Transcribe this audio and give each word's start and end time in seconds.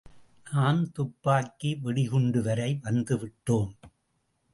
நாம் 0.51 0.91
துப்பாக்கி 0.91 1.75
வெடிகுண்டு 1.75 2.41
வரை 2.41 2.79
வந்துவிட்டோம். 2.83 3.71